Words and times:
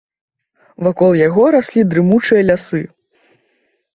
Вакол 0.85 1.11
яго 1.27 1.43
раслі 1.57 1.81
дрымучыя 1.91 2.41
лясы. 2.49 2.83